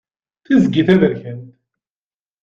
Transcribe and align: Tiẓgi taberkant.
Tiẓgi 0.45 0.81
taberkant. 0.87 1.45